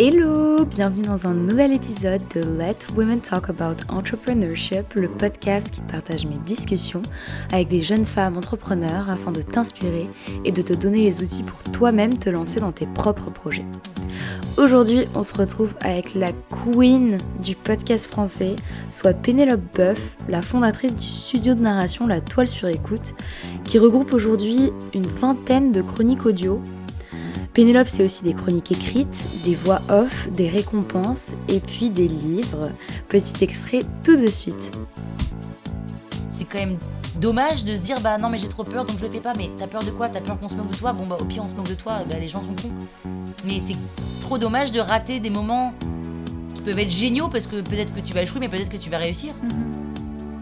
[0.00, 5.80] Hello, bienvenue dans un nouvel épisode de Let Women Talk About Entrepreneurship, le podcast qui
[5.80, 7.02] partage mes discussions
[7.50, 10.06] avec des jeunes femmes entrepreneurs afin de t'inspirer
[10.44, 13.64] et de te donner les outils pour toi-même te lancer dans tes propres projets.
[14.56, 18.54] Aujourd'hui, on se retrouve avec la queen du podcast français,
[18.92, 23.14] soit Pénélope Boeuf, la fondatrice du studio de narration La Toile sur écoute,
[23.64, 26.62] qui regroupe aujourd'hui une vingtaine de chroniques audio
[27.54, 32.70] Pénélope, c'est aussi des chroniques écrites, des voix off, des récompenses et puis des livres.
[33.08, 34.78] Petit extrait tout de suite.
[36.30, 36.78] C'est quand même
[37.20, 39.32] dommage de se dire bah non mais j'ai trop peur donc je le fais pas
[39.36, 40.08] mais t'as peur de quoi?
[40.08, 40.92] T'as peur qu'on se moque de toi?
[40.92, 42.72] Bon bah au pire on se moque de toi, bah les gens sont cons.
[43.44, 43.74] Mais c'est
[44.20, 45.74] trop dommage de rater des moments
[46.54, 48.88] qui peuvent être géniaux parce que peut-être que tu vas échouer mais peut-être que tu
[48.88, 49.34] vas réussir.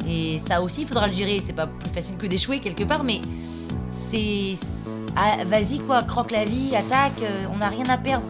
[0.07, 3.03] Et ça aussi il faudra le gérer, c'est pas plus facile que d'échouer quelque part
[3.03, 3.23] mais
[3.91, 4.57] c'est
[5.17, 8.27] ah, vas-y quoi, croque la vie, attaque, euh, on n'a rien à perdre.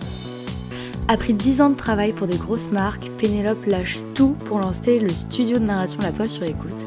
[1.09, 5.09] Après 10 ans de travail pour des grosses marques, Pénélope lâche tout pour lancer le
[5.11, 6.86] studio de narration La Toile sur écoute.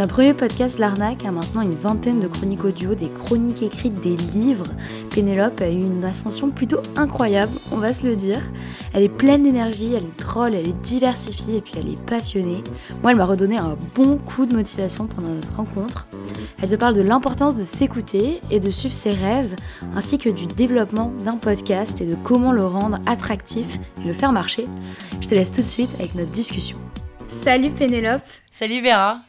[0.00, 4.16] D'un premier podcast L'Arnaque à maintenant une vingtaine de chroniques audio, des chroniques écrites, des
[4.16, 4.64] livres,
[5.10, 8.40] Pénélope a eu une ascension plutôt incroyable, on va se le dire.
[8.94, 12.64] Elle est pleine d'énergie, elle est drôle, elle est diversifiée et puis elle est passionnée.
[13.02, 16.06] Moi, elle m'a redonné un bon coup de motivation pendant notre rencontre.
[16.62, 19.54] Elle te parle de l'importance de s'écouter et de suivre ses rêves,
[19.94, 24.32] ainsi que du développement d'un podcast et de comment le rendre attractif et le faire
[24.32, 24.66] marcher.
[25.20, 26.78] Je te laisse tout de suite avec notre discussion.
[27.28, 29.20] Salut Pénélope Salut Vera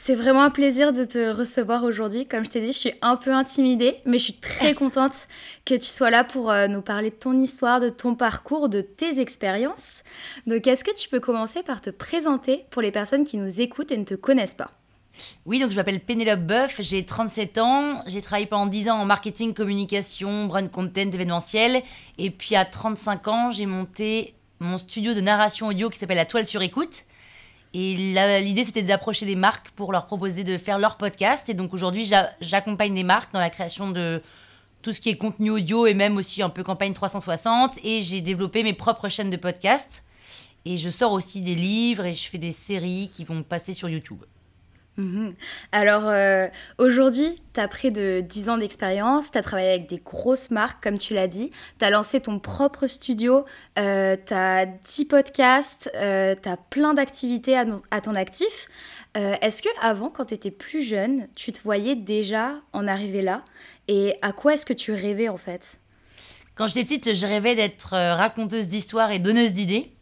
[0.00, 2.24] c'est vraiment un plaisir de te recevoir aujourd'hui.
[2.24, 5.26] Comme je t'ai dit, je suis un peu intimidée, mais je suis très contente
[5.64, 8.80] que tu sois là pour euh, nous parler de ton histoire, de ton parcours, de
[8.80, 10.04] tes expériences.
[10.46, 13.90] Donc, est-ce que tu peux commencer par te présenter pour les personnes qui nous écoutent
[13.90, 14.70] et ne te connaissent pas?
[15.46, 19.04] Oui, donc je m'appelle Pénélope Boeuf, j'ai 37 ans, j'ai travaillé pendant 10 ans en
[19.04, 21.82] marketing, communication, brand content, événementiel.
[22.18, 26.26] Et puis à 35 ans, j'ai monté mon studio de narration audio qui s'appelle La
[26.26, 27.04] Toile sur écoute.
[27.74, 27.94] Et
[28.42, 31.48] l'idée, c'était d'approcher des marques pour leur proposer de faire leur podcast.
[31.48, 34.22] Et donc aujourd'hui, j'accompagne des marques dans la création de
[34.80, 37.78] tout ce qui est contenu audio et même aussi un peu campagne 360.
[37.84, 40.04] Et j'ai développé mes propres chaînes de podcast.
[40.64, 43.88] Et je sors aussi des livres et je fais des séries qui vont passer sur
[43.88, 44.22] YouTube.
[44.98, 45.36] Mhm.
[45.70, 49.98] Alors euh, aujourd'hui, tu as près de 10 ans d'expérience, tu as travaillé avec des
[49.98, 53.44] grosses marques, comme tu l'as dit, tu as lancé ton propre studio,
[53.78, 58.66] euh, tu as 10 podcasts, euh, tu as plein d'activités à, ton actif.
[59.16, 63.22] Euh, est-ce que avant, quand tu étais plus jeune, tu te voyais déjà en arriver
[63.22, 63.44] là?
[63.86, 65.78] Et à quoi est-ce que tu rêvais en fait?
[66.56, 69.92] Quand j'étais petite, je rêvais d'être raconteuse d'histoires et donneuse d'idées.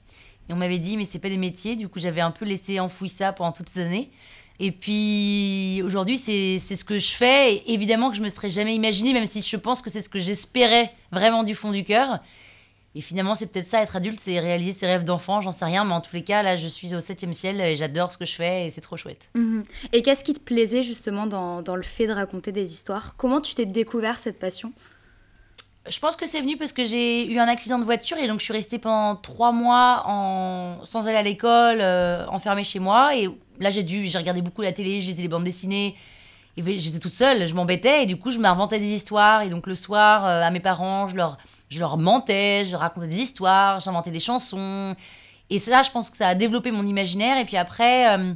[0.49, 1.77] Et on m'avait dit, mais c'est pas des métiers.
[1.77, 4.11] Du coup, j'avais un peu laissé enfoui ça pendant toutes ces années.
[4.59, 7.63] Et puis aujourd'hui, c'est ce que je fais.
[7.67, 10.19] Évidemment que je me serais jamais imaginé, même si je pense que c'est ce que
[10.19, 12.21] j'espérais vraiment du fond du cœur.
[12.95, 15.85] Et finalement, c'est peut-être ça, être adulte, c'est réaliser ses rêves d'enfant, j'en sais rien,
[15.85, 18.25] mais en tous les cas, là, je suis au septième ciel et j'adore ce que
[18.25, 19.29] je fais et c'est trop chouette.
[19.35, 19.67] Mhm.
[19.93, 23.15] Et qu'est-ce qui te plaisait justement dans, dans, le fait de raconter des histoires?
[23.19, 24.73] Comment tu t'es découvert cette passion?
[25.89, 28.41] Je pense que c'est venu parce que j'ai eu un accident de voiture et donc
[28.41, 30.05] je suis restée pendant trois mois
[30.85, 33.17] sans aller à l'école, euh, enfermée chez moi.
[33.17, 33.29] Et
[33.61, 35.97] là, j'ai dû, j'ai regardé beaucoup la télé, je lisais les bandes dessinées.
[36.57, 39.43] Et j'étais toute seule, je m'embêtais et du coup, je m'inventais des histoires.
[39.43, 41.37] Et donc, le soir, euh, à mes parents, je leur,
[41.69, 44.97] je leur mentais, je racontais des histoires, j'inventais des chansons.
[45.51, 47.37] Et ça, je pense que ça a développé mon imaginaire.
[47.39, 48.33] Et puis après, euh,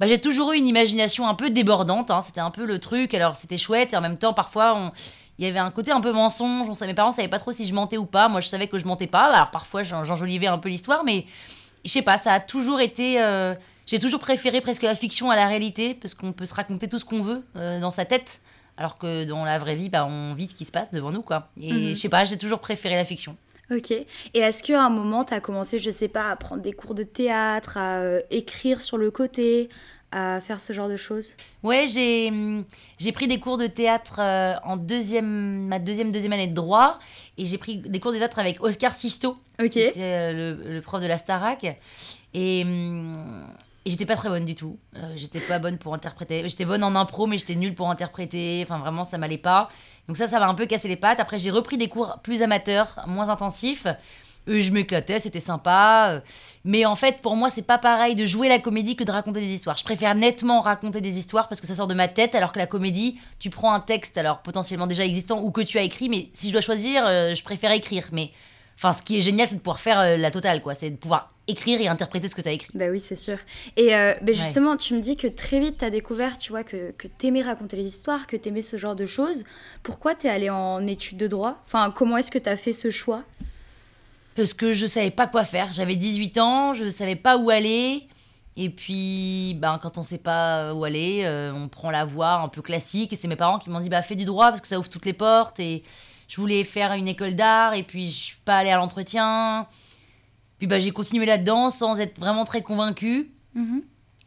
[0.00, 2.10] bah, j'ai toujours eu une imagination un peu débordante.
[2.10, 2.22] Hein.
[2.22, 3.14] C'était un peu le truc.
[3.14, 4.92] Alors, c'était chouette et en même temps, parfois, on
[5.40, 6.68] il y avait un côté un peu mensonge.
[6.68, 8.28] On savait, mes parents savaient pas trop si je mentais ou pas.
[8.28, 9.32] Moi, je savais que je mentais pas.
[9.32, 11.24] Alors parfois, j'enjolivais un peu l'histoire, mais
[11.82, 13.22] je sais pas, ça a toujours été.
[13.22, 13.54] Euh,
[13.86, 16.98] j'ai toujours préféré presque la fiction à la réalité, parce qu'on peut se raconter tout
[16.98, 18.42] ce qu'on veut euh, dans sa tête,
[18.76, 21.22] alors que dans la vraie vie, bah, on vit ce qui se passe devant nous,
[21.22, 21.48] quoi.
[21.58, 21.88] Et mhm.
[21.88, 23.34] je sais pas, j'ai toujours préféré la fiction.
[23.70, 23.92] Ok.
[23.92, 26.94] Et est-ce qu'à un moment, tu as commencé, je sais pas, à prendre des cours
[26.94, 29.70] de théâtre, à euh, écrire sur le côté,
[30.12, 32.32] à faire ce genre de choses Ouais, j'ai,
[32.98, 36.98] j'ai pris des cours de théâtre euh, en deuxième, ma deuxième, deuxième année de droit.
[37.38, 41.00] Et j'ai pris des cours de théâtre avec Oscar Sisto, qui était euh, le, prof
[41.00, 41.64] de la Starac.
[42.34, 43.46] Et, hum,
[43.86, 44.78] et j'étais pas très bonne du tout.
[44.96, 46.46] Euh, j'étais pas bonne pour interpréter.
[46.48, 48.60] J'étais bonne en impro, mais j'étais nulle pour interpréter.
[48.62, 49.70] Enfin, vraiment, ça m'allait pas.
[50.06, 51.20] Donc ça, ça m'a un peu cassé les pattes.
[51.20, 53.86] Après, j'ai repris des cours plus amateurs, moins intensifs.
[54.46, 56.14] Je m'éclatais, c'était sympa.
[56.14, 56.20] euh.
[56.64, 59.40] Mais en fait, pour moi, c'est pas pareil de jouer la comédie que de raconter
[59.40, 59.76] des histoires.
[59.76, 62.58] Je préfère nettement raconter des histoires parce que ça sort de ma tête, alors que
[62.58, 66.08] la comédie, tu prends un texte, alors potentiellement déjà existant ou que tu as écrit,
[66.08, 68.08] mais si je dois choisir, euh, je préfère écrire.
[68.12, 68.30] Mais
[68.76, 70.74] enfin, ce qui est génial, c'est de pouvoir faire euh, la totale, quoi.
[70.74, 72.70] C'est de pouvoir écrire et interpréter ce que tu as écrit.
[72.74, 73.38] Bah oui, c'est sûr.
[73.76, 76.64] Et euh, bah justement, tu me dis que très vite, tu as découvert, tu vois,
[76.64, 79.44] que, que t'aimais raconter les histoires, que t'aimais ce genre de choses.
[79.82, 81.56] Pourquoi t'es allé en études de droit?
[81.66, 83.22] Enfin, comment est-ce que t'as fait ce choix?
[84.40, 85.70] Parce que je savais pas quoi faire.
[85.74, 88.06] J'avais 18 ans, je savais pas où aller.
[88.56, 92.48] Et puis, ben, quand on sait pas où aller, euh, on prend la voie un
[92.48, 93.12] peu classique.
[93.12, 94.88] Et c'est mes parents qui m'ont dit bah, fais du droit parce que ça ouvre
[94.88, 95.60] toutes les portes.
[95.60, 95.82] Et
[96.26, 97.74] je voulais faire une école d'art.
[97.74, 99.66] Et puis, je suis pas allée à l'entretien.
[100.56, 103.30] Puis, bah, j'ai continué là-dedans sans être vraiment très convaincue.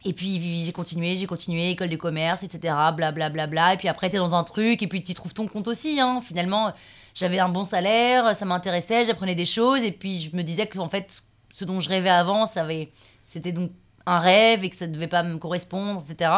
[0.05, 2.59] Et puis, j'ai continué, j'ai continué, école de commerce, etc.
[2.95, 3.11] Blablabla.
[3.11, 3.73] Bla, bla, bla.
[3.73, 4.83] Et puis après, t'es dans un truc.
[4.83, 5.99] Et puis, tu trouves ton compte aussi.
[5.99, 6.21] Hein.
[6.21, 6.71] Finalement,
[7.13, 9.83] j'avais un bon salaire, ça m'intéressait, j'apprenais des choses.
[9.83, 12.91] Et puis, je me disais que, en fait, ce dont je rêvais avant, ça avait...
[13.25, 13.71] c'était donc
[14.05, 16.31] un rêve et que ça devait pas me correspondre, etc.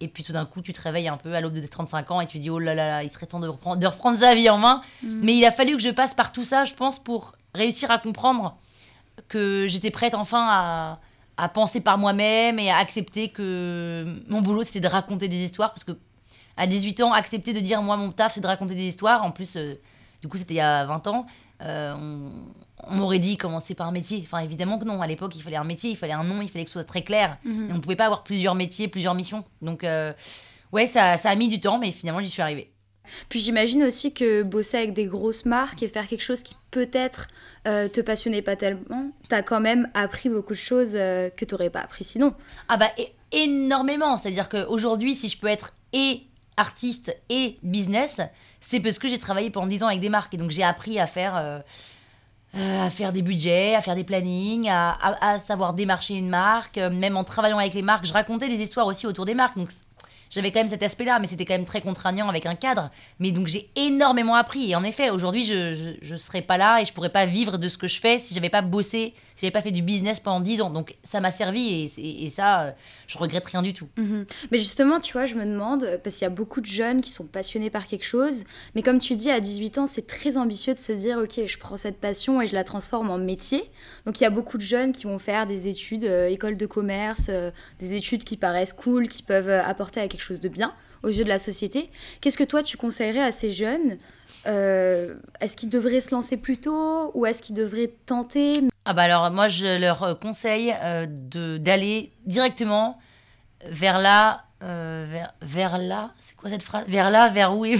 [0.00, 2.10] Et puis tout d'un coup, tu te réveilles un peu à l'aube de tes 35
[2.10, 3.86] ans et tu te dis oh là là, là il serait temps de reprendre, de
[3.86, 4.80] reprendre sa vie en main.
[5.02, 7.98] Mais il a fallu que je passe par tout ça, je pense, pour réussir à
[7.98, 8.56] comprendre
[9.26, 11.00] que j'étais prête enfin à,
[11.36, 15.70] à penser par moi-même et à accepter que mon boulot c'était de raconter des histoires
[15.70, 15.98] parce que
[16.56, 19.24] à 18 ans, accepter de dire moi mon taf c'est de raconter des histoires.
[19.24, 19.74] En plus, euh,
[20.20, 21.26] du coup, c'était il y a 20 ans.
[21.62, 22.30] Euh, on,
[22.84, 24.20] on m'aurait dit commencer par un métier?
[24.22, 25.02] Enfin, évidemment que non.
[25.02, 26.84] À l'époque, il fallait un métier, il fallait un nom, il fallait que ce soit
[26.84, 27.38] très clair.
[27.44, 29.44] Et on ne pouvait pas avoir plusieurs métiers, plusieurs missions.
[29.62, 30.12] Donc, euh,
[30.72, 32.72] ouais, ça, ça a mis du temps, mais finalement, j'y suis arrivée.
[33.28, 37.26] Puis j'imagine aussi que bosser avec des grosses marques et faire quelque chose qui peut-être
[37.66, 41.70] euh, te passionnait pas tellement, t'as quand même appris beaucoup de choses euh, que t'aurais
[41.70, 42.34] pas appris sinon.
[42.68, 42.90] Ah bah
[43.32, 44.16] énormément.
[44.16, 46.22] C'est-à-dire qu'aujourd'hui, si je peux être et
[46.58, 48.20] artiste et business,
[48.60, 50.34] c'est parce que j'ai travaillé pendant 10 ans avec des marques.
[50.34, 51.60] Et donc j'ai appris à faire, euh,
[52.56, 56.78] euh, à faire des budgets, à faire des plannings, à, savoir démarcher une marque.
[56.78, 59.56] Euh, Même en travaillant avec les marques, je racontais des histoires aussi autour des marques.
[59.56, 59.70] Donc
[60.30, 62.90] j'avais quand même cet aspect-là, mais c'était quand même très contraignant avec un cadre.
[63.18, 64.70] Mais donc j'ai énormément appris.
[64.70, 67.68] Et en effet, aujourd'hui, je ne serais pas là et je pourrais pas vivre de
[67.68, 70.40] ce que je fais si j'avais pas bossé, si j'avais pas fait du business pendant
[70.40, 70.70] 10 ans.
[70.70, 72.70] Donc ça m'a servi et, ça, euh,
[73.06, 73.86] je regrette rien du tout.
[73.96, 74.26] Mhm.
[74.50, 77.12] Mais justement, tu vois, je me demande, parce qu'il y a beaucoup de jeunes qui
[77.12, 78.42] sont passionnés par quelque chose,
[78.74, 81.58] mais comme tu dis, à 18 ans, c'est très ambitieux de se dire, ok, je
[81.58, 83.62] prends cette passion et je la transforme en métier.
[84.06, 86.66] Donc il y a beaucoup de jeunes qui vont faire des études, euh, école de
[86.66, 90.48] commerce, euh, des études qui paraissent cool, qui peuvent euh, apporter à quelque chose de
[90.48, 90.74] bien
[91.04, 91.86] aux yeux de la société.
[92.20, 93.98] Qu'est-ce que toi, tu conseillerais à ces jeunes?
[94.44, 99.30] Est-ce qu'ils devraient se lancer plus tôt ou est-ce qu'ils devraient tenter Ah bah alors
[99.30, 102.98] moi je leur euh, conseille euh, de d'aller directement
[103.66, 106.86] vers là euh, vers, vers là c'est quoi cette phrase?
[106.88, 107.76] Vers là vers où est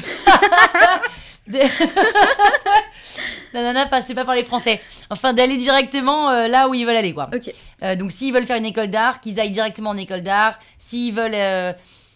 [3.54, 7.14] Nanana passez pas par les français enfin d'aller directement euh, là où ils veulent aller
[7.14, 7.54] quoi Ok.
[7.82, 10.58] Euh, donc s'ils veulent faire une école d'art, qu'ils aillent directement en école d'art.
[10.78, 11.72] S'ils veulent, euh,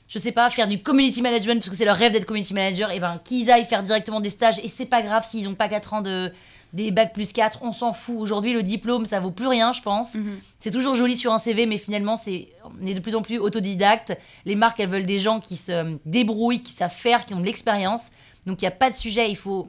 [0.09, 2.91] je sais pas, faire du community management, parce que c'est leur rêve d'être community manager,
[2.91, 4.59] et ben qu'ils aillent faire directement des stages.
[4.59, 6.33] Et c'est pas grave s'ils ont pas 4 ans de
[6.73, 8.17] des bacs plus 4, on s'en fout.
[8.19, 10.15] Aujourd'hui, le diplôme, ça vaut plus rien, je pense.
[10.15, 10.39] Mhm.
[10.59, 12.49] C'est toujours joli sur un CV, mais finalement, c'est
[12.83, 14.17] on est de plus en plus autodidacte.
[14.47, 17.45] Les marques, elles veulent des gens qui se débrouillent, qui savent faire, qui ont de
[17.45, 18.11] l'expérience.
[18.47, 19.69] Donc il n'y a pas de sujet, il faut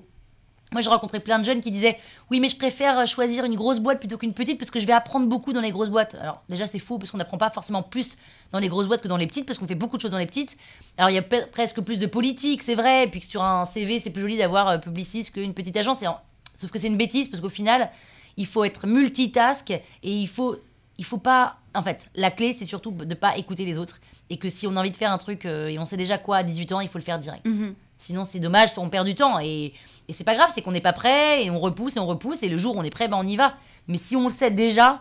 [0.71, 2.00] moi, j'ai rencontré plein de jeunes qui disaient
[2.31, 4.94] Oui, mais je préfère choisir une grosse boîte plutôt qu'une petite parce que je vais
[4.94, 6.15] apprendre beaucoup dans les grosses boîtes.
[6.15, 8.17] Alors, déjà, c'est faux parce qu'on n'apprend pas forcément plus
[8.51, 10.17] dans les grosses boîtes que dans les petites parce qu'on fait beaucoup de choses dans
[10.17, 10.57] les petites.
[10.98, 13.03] Alors, il y a presque plus de politique, c'est vrai.
[13.03, 16.01] Et puis que sur un CV, c'est plus joli d'avoir euh, publiciste qu'une petite agence.
[16.01, 16.17] Et en-
[16.55, 17.89] Sauf que c'est une bêtise parce qu'au final,
[18.38, 20.57] il faut être multitask et il faut,
[20.98, 21.57] il faut pas.
[21.75, 24.00] En fait, la clé, c'est surtout de ne pas écouter les autres.
[24.29, 26.17] Et que si on a envie de faire un truc euh, et on sait déjà
[26.17, 27.45] quoi à 18 ans, il faut le faire direct.
[27.45, 27.75] Mhm.
[27.98, 29.39] Sinon, c'est dommage, on perd du temps.
[29.39, 29.74] Et,
[30.07, 32.43] et c'est pas grave, c'est qu'on n'est pas prêt, et on repousse, et on repousse,
[32.43, 33.55] et le jour où on est prêt, ben on y va.
[33.88, 35.00] Mais si on le sait déjà,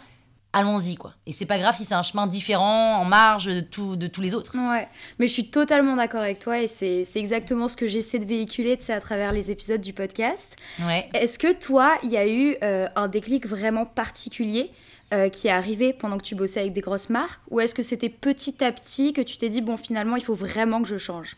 [0.52, 1.14] allons-y, quoi.
[1.26, 4.20] Et c'est pas grave si c'est un chemin différent, en marge de, tout, de tous
[4.20, 4.56] les autres.
[4.56, 8.26] Ouais, mais je suis totalement d'accord avec toi et c'est exactement ce que j'essaie de
[8.26, 10.56] véhiculer à travers les épisodes du podcast.
[10.80, 11.08] Ouais.
[11.14, 14.70] Est-ce que toi, il y a eu euh, un déclic vraiment particulier
[15.12, 17.40] euh, qui est arrivé pendant que tu bossais avec des grosses marques?
[17.50, 20.34] Ou est-ce que c'était petit à petit que tu t'es dit, bon, finalement, il faut
[20.34, 21.36] vraiment que je change?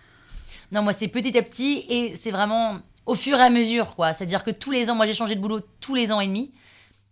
[0.73, 4.13] Non, moi, c'est petit à petit, et c'est vraiment au fur et à mesure, quoi.
[4.13, 6.51] C'est-à-dire que tous les ans, moi, j'ai changé de boulot tous les ans et demi.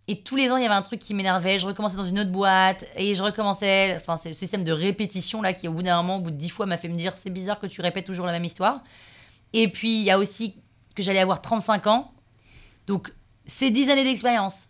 [0.07, 1.59] Et tous les ans, il y avait un truc qui m'énervait.
[1.59, 3.95] Je recommençais dans une autre boîte et je recommençais.
[3.95, 6.35] Enfin, c'est le système de répétition là qui, au bout d'un moment, au bout de
[6.35, 8.83] dix fois, m'a fait me dire c'est bizarre que tu répètes toujours la même histoire.
[9.53, 10.55] Et puis, il y a aussi
[10.95, 12.11] que j'allais avoir 35 ans.
[12.85, 13.13] Donc,
[13.45, 14.67] ces 10 années d'expérience,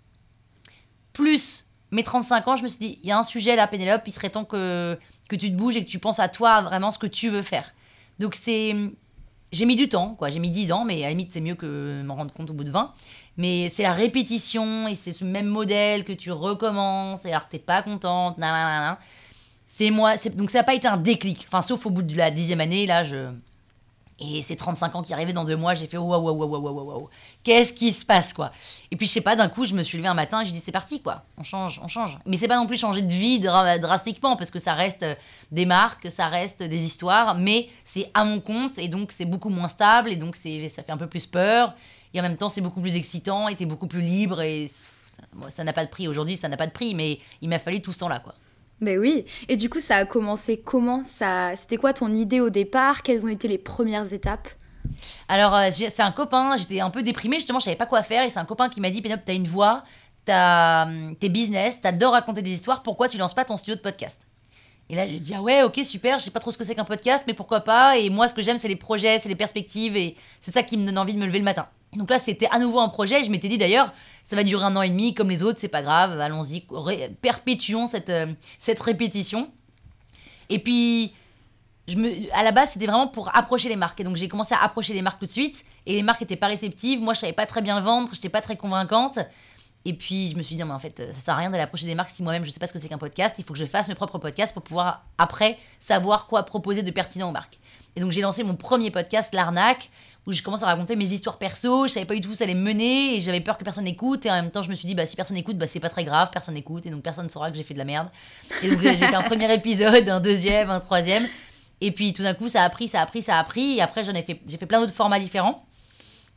[1.13, 4.03] plus mes 35 ans, je me suis dit il y a un sujet là, Pénélope,
[4.05, 4.99] il serait temps que,
[5.29, 7.41] que tu te bouges et que tu penses à toi, vraiment ce que tu veux
[7.41, 7.73] faire.
[8.19, 8.75] Donc, c'est
[9.53, 10.29] j'ai mis du temps, quoi.
[10.29, 12.53] J'ai mis 10 ans, mais à la limite, c'est mieux que m'en rendre compte au
[12.53, 12.91] bout de 20.
[13.37, 17.51] Mais c'est la répétition et c'est ce même modèle que tu recommences et alors que
[17.51, 18.99] t'es pas contente, nanana.
[19.67, 21.45] C'est moi, donc ça n'a pas été un déclic.
[21.47, 23.29] Enfin, sauf au bout de la dixième année, là, je.
[24.19, 26.83] Et c'est 35 ans qui arrivaient dans deux mois, j'ai fait waouh, waouh, waouh, waouh,
[26.85, 27.09] waouh.
[27.43, 28.51] Qu'est-ce qui se passe, quoi?
[28.91, 30.51] Et puis, je sais pas, d'un coup, je me suis levée un matin et j'ai
[30.51, 31.23] dit, c'est parti, quoi.
[31.37, 32.19] On change, on change.
[32.27, 35.15] Mais c'est pas non plus changer de vie dra- drastiquement, parce que ça reste euh,
[35.51, 39.49] des marques, ça reste des histoires, mais c'est à mon compte et donc c'est beaucoup
[39.49, 40.43] moins stable et donc ça
[40.83, 41.73] fait un peu plus peur.
[42.13, 44.69] Et en même temps, c'est beaucoup plus excitant et t'es beaucoup plus libre et
[45.49, 46.07] ça n'a pas de prix.
[46.07, 48.35] Aujourd'hui, ça n'a pas de prix, mais il m'a fallu tout ce temps-là, quoi.
[48.81, 49.25] Ben oui.
[49.47, 53.01] Et du coup, ça a commencé comment ça C'était quoi ton idée au départ?
[53.01, 54.49] Quelles ont été les premières étapes?
[55.27, 58.23] Alors, euh, c'est un copain, j'étais un peu déprimée, justement, je savais pas quoi faire.
[58.23, 59.83] Et c'est un copain qui m'a dit Pénélope, t'as une voix,
[60.25, 63.81] t'as hum, tes business, t'adores raconter des histoires, pourquoi tu lances pas ton studio de
[63.81, 64.21] podcast?
[64.89, 66.75] Et là, j'ai dit Ah ouais, ok, super, je sais pas trop ce que c'est
[66.75, 69.35] qu'un podcast, mais pourquoi pas Et moi, ce que j'aime, c'est les projets, c'est les
[69.35, 71.67] perspectives, et c'est ça qui me donne envie de me lever le matin.
[71.95, 74.63] Donc là, c'était à nouveau un projet, et je m'étais dit d'ailleurs, ça va durer
[74.63, 76.65] un an et demi, comme les autres, c'est pas grave, allons-y,
[77.21, 78.27] perpétuons cette, euh,
[78.59, 79.49] cette répétition.
[80.49, 81.13] Et puis,
[82.33, 83.99] à la base, c'était vraiment pour approcher les marques.
[83.99, 85.65] Et donc, j'ai commencé à approcher les marques tout de suite.
[85.85, 87.01] Et les marques n'étaient pas réceptives.
[87.01, 88.09] Moi, je savais pas très bien le vendre.
[88.11, 89.19] Je n'étais pas très convaincante.
[89.85, 91.63] Et puis, je me suis dit, non, mais en fait, ça sert à rien d'aller
[91.63, 93.35] approcher des marques si moi-même, je sais pas ce que c'est qu'un podcast.
[93.37, 96.91] Il faut que je fasse mes propres podcasts pour pouvoir, après, savoir quoi proposer de
[96.91, 97.59] pertinent aux marques.
[97.97, 99.89] Et donc, j'ai lancé mon premier podcast, L'Arnaque,
[100.25, 101.87] où je commence à raconter mes histoires perso.
[101.87, 103.15] Je savais pas du tout où ça allait me mener.
[103.15, 104.25] Et j'avais peur que personne n'écoute.
[104.25, 105.89] Et en même temps, je me suis dit, bah, si personne n'écoute, bah, c'est pas
[105.89, 106.29] très grave.
[106.31, 106.85] Personne n'écoute.
[106.85, 108.07] Et donc, personne ne saura que j'ai fait de la merde.
[108.61, 111.27] Et donc, j'ai fait un premier épisode, un deuxième, un troisième.
[111.81, 113.75] Et puis tout d'un coup, ça a pris, ça a pris, ça a pris.
[113.77, 115.65] Et après, j'en ai fait, j'ai fait plein d'autres formats différents.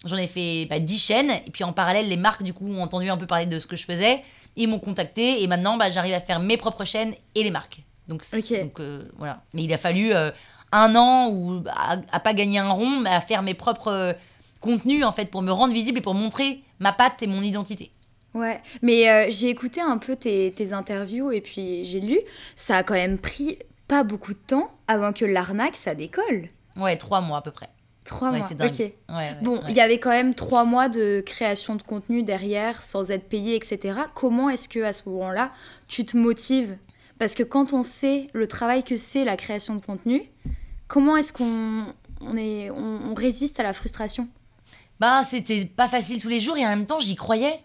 [0.04, 1.30] J'en ai fait bah, 10 chaînes.
[1.46, 3.66] Et puis en parallèle, les marques, du coup, ont entendu un peu parler de ce
[3.66, 4.22] que je faisais.
[4.56, 5.42] Ils m'ont contacté.
[5.42, 7.82] Et maintenant, bah, j'arrive à faire mes propres chaînes et les marques.
[8.08, 8.60] Donc, c'est- Ok.
[8.62, 9.42] donc, euh, voilà.
[9.52, 10.30] Mais il a fallu euh,
[10.72, 14.12] un an ou à, à pas gagner un rond, mais à faire mes propres euh,
[14.60, 17.90] contenus, en fait, pour me rendre visible et pour montrer ma patte et mon identité.
[18.34, 22.18] Ouais, mais euh, j'ai écouté un peu tes, tes interviews et puis j'ai lu.
[22.54, 23.58] Ça a quand même pris
[23.88, 26.48] pas beaucoup de temps avant que l'arnaque, ça décolle.
[26.76, 27.68] Ouais, trois mois à peu près.
[28.04, 28.48] Trois Ouais, mois.
[28.66, 28.78] Ok.
[28.78, 32.82] Ouais, ouais, Bon, il y avait quand même trois mois de création de contenu derrière,
[32.82, 33.98] sans être payé, etc.
[34.14, 35.50] Comment est-ce que à ce moment-là,
[35.88, 36.76] tu te motives
[37.18, 40.22] Parce que quand on sait le travail que c'est la création de contenu,
[40.88, 41.86] comment est-ce qu'on
[42.20, 44.28] on résiste à la frustration?
[45.00, 47.60] Bah, c'était pas facile tous les jours et en même temps, j'y croyais.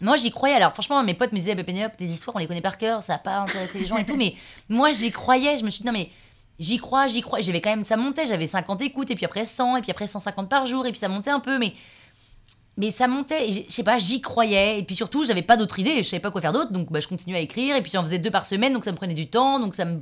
[0.00, 0.56] Moi, j'y croyais.
[0.56, 3.02] Alors, franchement, mes potes me disaient, bah, Pénélope, tes histoires, on les connaît par cœur,
[3.02, 4.16] ça va pas intéresser les gens et tout.
[4.16, 4.34] Mais
[4.68, 5.58] moi, j'y croyais.
[5.58, 6.10] Je me suis dit, non, mais
[6.58, 7.40] j'y crois, j'y crois.
[7.40, 8.26] J'avais quand même, ça montait.
[8.26, 10.98] J'avais 50 écoutes et puis après 100 et puis après 150 par jour et puis
[10.98, 11.58] ça montait un peu.
[11.58, 11.74] Mais,
[12.76, 13.48] mais ça montait.
[13.48, 14.78] et Je sais pas, j'y croyais.
[14.78, 16.02] Et puis surtout, j'avais pas d'autre idée.
[16.02, 16.72] Je savais pas quoi faire d'autre.
[16.72, 17.76] Donc, bah, je continuais à écrire.
[17.76, 18.72] Et puis, j'en faisais deux par semaine.
[18.72, 19.60] Donc, ça me prenait du temps.
[19.60, 20.00] Donc, ça me,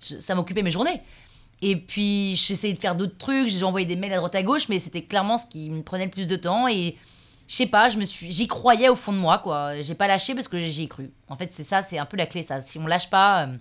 [0.00, 1.00] ça m'occupait mes journées.
[1.62, 3.48] Et puis, j'essayais de faire d'autres trucs.
[3.48, 4.68] J'ai envoyé des mails à droite à gauche.
[4.68, 6.66] Mais c'était clairement ce qui me prenait le plus de temps.
[6.66, 6.96] Et
[7.46, 9.80] je sais pas, je me suis, j'y croyais au fond de moi, quoi.
[9.82, 11.10] J'ai pas lâché parce que j'y ai cru.
[11.28, 12.60] En fait, c'est ça, c'est un peu la clé, ça.
[12.60, 13.56] Si on lâche pas, euh,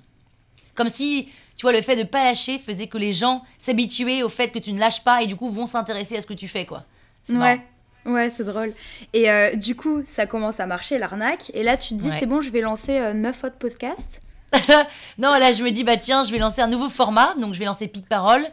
[0.75, 4.29] comme si, tu vois, le fait de pas lâcher faisait que les gens s'habituaient au
[4.29, 6.47] fait que tu ne lâches pas et du coup vont s'intéresser à ce que tu
[6.47, 6.83] fais, quoi.
[7.23, 7.61] C'est Ouais.
[8.09, 8.73] Ouais, c'est drôle.
[9.13, 11.51] Et euh, du coup, ça commence à marcher, l'arnaque.
[11.53, 12.15] Et là, tu te dis, Ouais.
[12.17, 14.21] c'est bon, je vais lancer euh, 9 autres podcasts.
[15.17, 17.35] Non, là, je me dis, bah tiens, je vais lancer un nouveau format.
[17.39, 18.45] Donc, je vais lancer Pic Parole,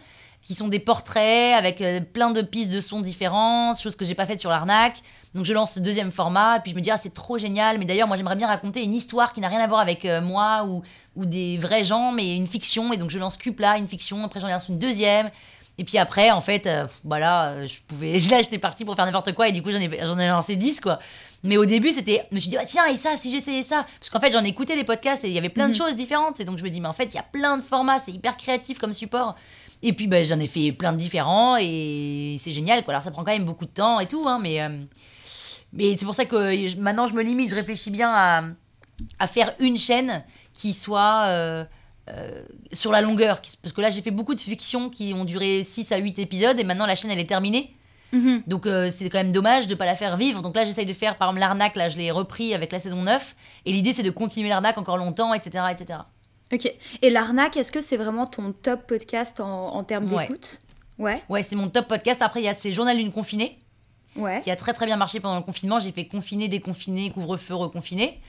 [0.42, 4.14] qui sont des portraits avec euh, plein de pistes de sons différentes, choses que j'ai
[4.14, 4.98] pas faites sur l'arnaque.
[5.34, 6.56] Donc, je lance ce deuxième format.
[6.56, 7.78] Et puis, je me dis, ah, c'est trop génial.
[7.78, 10.20] Mais d'ailleurs, moi, j'aimerais bien raconter une histoire qui n'a rien à voir avec euh,
[10.20, 10.82] moi ou,
[11.14, 12.92] ou des vrais gens, mais une fiction.
[12.92, 14.25] Et donc, je lance Cupla, une fiction.
[14.25, 15.30] Après, j'en lance une deuxième.
[15.78, 18.18] Et puis après, en fait, euh, pff, voilà, euh, je pouvais.
[18.30, 19.49] Là, j'étais partie pour faire n'importe quoi.
[19.49, 20.99] Et du coup, j'en ai, j'en ai lancé 10, quoi.
[21.42, 22.26] Mais au début, c'était.
[22.30, 23.85] Je me suis dit, ah, tiens, et ça, si j'essayais ça?
[24.00, 25.78] Parce qu'en fait, j'en écoutais des podcasts et il y avait plein de Mhm.
[25.78, 26.40] choses différentes.
[26.40, 28.00] Et donc, je me dis, mais en fait, il y a plein de formats.
[28.00, 29.35] C'est hyper créatif comme support.
[29.83, 31.56] Et puis, bah, j'en ai fait plein de différents.
[31.61, 32.95] Et c'est génial, quoi.
[32.95, 34.62] Alors, ça prend quand même beaucoup de temps et tout, hein, mais.
[34.62, 34.71] euh,
[35.73, 37.50] mais c'est pour ça que je- maintenant, je me limite.
[37.50, 38.45] Je réfléchis bien à,
[39.18, 41.25] à faire une chaîne qui soit.
[41.26, 41.64] euh,
[42.08, 45.64] euh, sur la longueur, parce que là j'ai fait beaucoup de fictions qui ont duré
[45.64, 47.75] 6 à 8 épisodes et maintenant la chaîne elle est terminée.
[48.12, 48.44] Mhm.
[48.46, 50.40] Donc euh, c'est quand même dommage de pas la faire vivre.
[50.42, 53.02] Donc là j'essaye de faire par exemple l'arnaque, là je l'ai repris avec la saison
[53.02, 53.34] 9
[53.66, 55.64] et l'idée c'est de continuer l'arnaque encore longtemps, etc.
[55.72, 55.98] etc.
[56.52, 56.72] Ok.
[57.02, 60.28] Et l'arnaque, est-ce que c'est vraiment ton top podcast en, en termes Ouais.
[60.28, 60.60] d'écoute?
[60.98, 61.20] Ouais.
[61.28, 62.22] Ouais, c'est mon top podcast.
[62.22, 63.58] Après il y a ces journal d'une confinée
[64.16, 64.40] Ouais.
[64.40, 65.78] qui a très très bien marché pendant le confinement.
[65.78, 68.20] J'ai fait confiner, déconfiner, couvre-feu, reconfiné.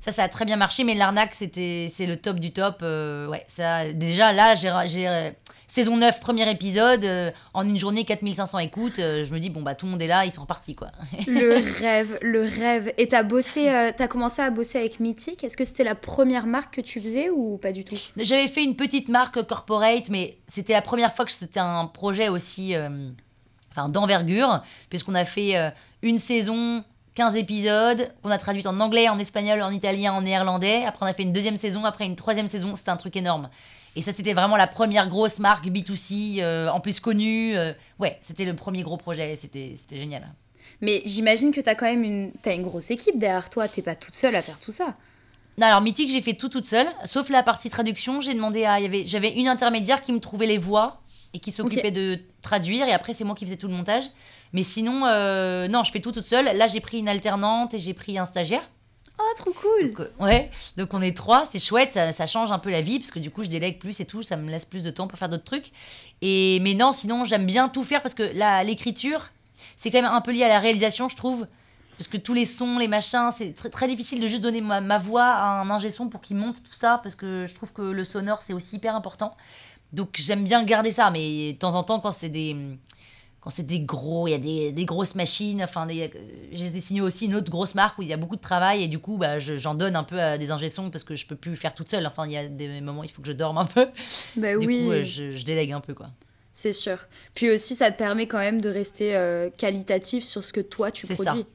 [0.00, 2.78] Ça, ça a très bien marché, mais l'arnaque, c'était, c'est le top du top.
[2.82, 5.30] euh, ouais, ça, déjà, là, j'ai, euh,
[5.66, 9.00] saison 9, premier épisode, euh, en une journée, 4500 écoutes.
[9.00, 10.92] euh, je me dis, bon, bah, tout le monde est là, ils sont repartis, quoi.
[11.26, 12.92] Le rêve, le rêve.
[12.98, 13.64] Et t'as bossé,
[13.96, 15.42] t'as commencé à bosser avec Mythic.
[15.42, 17.96] Est-ce que c'était la première marque que tu faisais ou pas du tout?
[18.16, 22.28] J'avais fait une petite marque corporate, mais c'était la première fois que c'était un projet
[22.28, 22.74] aussi
[23.76, 25.70] enfin d'envergure, puisqu'on a fait euh,
[26.02, 30.84] une saison, 15 épisodes, qu'on a traduit en anglais, en espagnol, en italien, en néerlandais.
[30.84, 32.76] Après, on a fait une deuxième saison, après une troisième saison.
[32.76, 33.48] C'était un truc énorme.
[33.96, 37.56] Et ça, c'était vraiment la première grosse marque B2C, euh, en plus connue.
[37.56, 39.36] euh, ouais, c'était le premier gros projet.
[39.36, 40.28] C'était génial.
[40.82, 43.68] Mais j'imagine que t'as quand même une, t'as une grosse équipe derrière toi.
[43.68, 44.94] T'es pas toute seule à faire tout ça.
[45.58, 48.20] Non, alors Mythique, j'ai fait tout toute seule, sauf la partie traduction.
[48.20, 51.00] J'ai demandé à, il y avait, j'avais une intermédiaire qui me trouvait les voix
[51.36, 52.88] et qui s'occupait de traduire.
[52.88, 54.04] Et après, c'est moi qui faisais tout le montage.
[54.54, 56.46] Mais sinon, euh, non, je fais tout toute seule.
[56.56, 58.62] Là, j'ai pris une alternante et j'ai pris un stagiaire.
[59.18, 59.88] Oh, trop cool.
[59.88, 62.82] Donc, euh, ouais, donc on est trois, c'est chouette, ça, ça change un peu la
[62.82, 64.90] vie parce que du coup je délègue plus et tout, ça me laisse plus de
[64.90, 65.72] temps pour faire d'autres trucs.
[66.20, 68.22] Et mais non, sinon j'aime bien tout faire parce que
[68.62, 69.30] l'écriture,
[69.74, 71.46] c'est quand même un peu lié à la réalisation, je trouve.
[71.96, 74.82] Parce que tous les sons, les machins, c'est très, très difficile de juste donner ma,
[74.82, 77.72] ma voix à un ingé son pour qu'il monte tout ça parce que je trouve
[77.72, 79.34] que le sonore c'est aussi hyper important.
[79.92, 82.56] Donc j'aime bien garder ça, mais de temps en temps quand c'est des
[83.40, 85.62] quand c'est des gros, il y a des, des grosses machines.
[85.62, 86.08] Enfin, euh,
[86.52, 88.88] j'ai dessiné aussi une autre grosse marque où il y a beaucoup de travail et
[88.88, 91.26] du coup, bah, je- j'en donne un peu à des ingé sons parce que je
[91.26, 92.06] peux plus faire toute seule.
[92.06, 93.86] Enfin, il y a des moments où il faut que je dorme un peu.
[94.36, 96.10] Bah du oui, coup, euh, je, je délègue un peu quoi.
[96.52, 96.98] c'est sûr.
[97.34, 100.90] Puis aussi, ça te permet quand même de rester euh, qualitatif sur ce que toi
[100.90, 101.14] tu ça.
[101.14, 101.46] produis.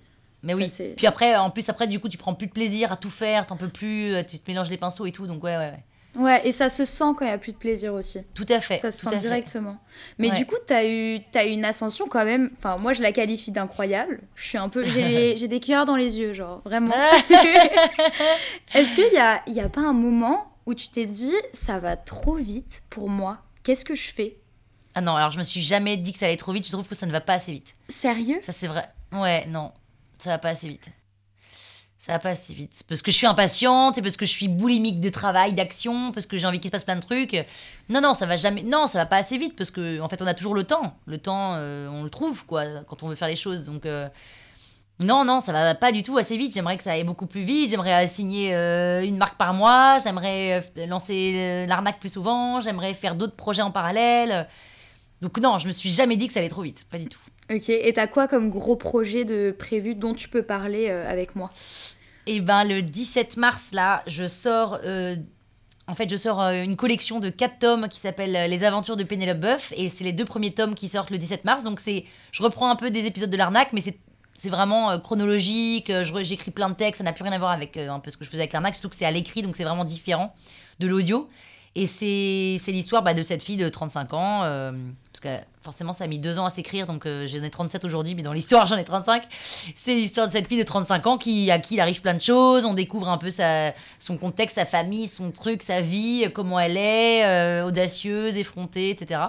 [0.43, 0.67] Mais Ça, oui.
[0.95, 3.45] Puis après, en plus après, du coup, tu prends plus de plaisir à tout faire,
[3.45, 5.27] t'en peux plus, tu te mélanges les pinceaux et tout.
[5.27, 5.83] Donc ouais, ouais, ouais.
[6.17, 8.19] Ouais, et ça se sent quand il n'y a plus de plaisir aussi.
[8.33, 8.75] Tout à fait.
[8.75, 9.17] ça se sent fait.
[9.17, 9.77] directement.
[10.17, 10.37] Mais Ouais.
[10.37, 12.49] du coup, tu as eu, t'as eu une ascension quand même.
[12.57, 14.19] Enfin, moi, je la qualifie d'incroyable.
[14.35, 14.83] Je suis un peu.
[14.83, 16.93] J'ai des cœurs dans les yeux, genre, vraiment.
[18.73, 21.95] Est-ce qu'il y a, y a pas un moment où tu t'es dit, ça va
[21.97, 23.39] trop vite pour moi?
[23.63, 24.37] Qu'est-ce que je fais?
[24.95, 26.65] Ah non, alors je me suis jamais dit que ça allait trop vite.
[26.65, 27.75] Je trouve que ça ne va pas assez vite?
[27.89, 28.39] Sérieux?
[28.41, 28.83] Ça, c'est vrai.
[29.13, 29.71] Ouais, non,
[30.17, 30.87] ça va pas assez vite.
[32.01, 32.81] Ça va pas assez vite.
[32.89, 36.25] Parce que je suis impatiente et parce que je suis boulimique de travail, d'action, parce
[36.25, 37.45] que j'ai envie qu'il se passe plein de trucs.
[37.89, 38.63] Non, non, ça va jamais.
[38.63, 40.95] Non, ça va pas assez vite parce que, en fait, on a toujours le temps.
[41.05, 43.65] Le temps, euh, on le trouve, quoi, quand on veut faire les choses.
[43.65, 44.09] Donc, euh,
[44.99, 46.55] non, non, ça va pas du tout assez vite.
[46.55, 47.69] J'aimerais que ça aille beaucoup plus vite.
[47.69, 48.51] J'aimerais euh, signer
[49.07, 49.99] une marque par mois.
[49.99, 52.61] J'aimerais lancer l'arnaque plus souvent.
[52.61, 54.47] J'aimerais faire d'autres projets en parallèle.
[55.21, 56.83] Donc, non, je me suis jamais dit que ça allait trop vite.
[56.89, 57.21] Pas du tout.
[57.51, 61.35] Ok, et t'as quoi comme gros projet de prévu dont tu peux parler euh, avec
[61.35, 61.49] moi?
[62.25, 65.15] Et ben le 17 mars là, je sors euh,
[65.87, 69.03] en fait, je sors euh, une collection de 4 tomes qui s'appelle Les aventures de
[69.03, 71.65] Pénélope Boeuf et c'est les deux premiers tomes qui sortent le 17 mars.
[71.65, 73.97] Donc c'est je reprends un peu des épisodes de l'arnaque mais c'est
[74.37, 75.91] c'est vraiment chronologique,
[76.23, 78.25] j'écris plein de textes, ça n'a plus rien à voir avec un peu ce que
[78.25, 80.33] je faisais avec l'arnaque, surtout que c'est à l'écrit, donc c'est vraiment différent
[80.79, 81.29] de l'audio.
[81.73, 84.73] Et c'est c'est l'histoire bah, de cette fille de 35 ans, euh,
[85.13, 87.85] parce que forcément ça a mis deux ans à s'écrire, donc euh, j'en ai 37
[87.85, 89.23] aujourd'hui, mais dans l'histoire j'en ai 35.
[89.75, 92.21] C'est l'histoire de cette fille de 35 ans qui, à qui il arrive plein de
[92.21, 96.29] choses, on découvre un peu sa, son contexte, sa famille, son truc, sa vie, euh,
[96.29, 99.21] comment elle est, euh, audacieuse, effrontée, etc.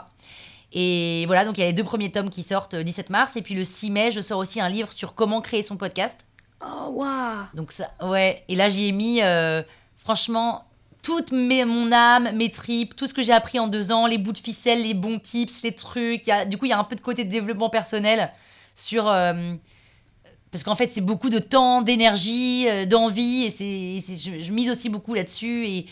[0.73, 3.37] Et voilà, donc il y a les deux premiers tomes qui sortent le 17 mars,
[3.37, 6.19] et puis le 6 mai, je sors aussi un livre sur comment créer son podcast.
[6.61, 8.43] Oh, waouh Donc ça, ouais.
[8.49, 9.21] Et là, j'y ai mis,
[9.97, 10.65] franchement,
[11.03, 14.19] toute mes, mon âme, mes tripes, tout ce que j'ai appris en deux ans, les
[14.19, 16.27] bouts de ficelle, les bons tips, les trucs.
[16.27, 18.33] Y a, du coup, il y a un peu de côté de développement personnel
[18.75, 19.09] sur...
[19.09, 19.55] euh,
[20.53, 24.91] parce qu'en fait, c'est beaucoup de temps, d'énergie, euh, d'envie, et c'est, je, mise aussi
[24.91, 25.87] beaucoup là-dessus.